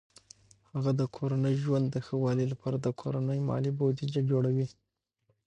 [0.71, 4.67] هغه د کورني ژوند د ښه والي لپاره د کورني مالي بودیجه جوړوي.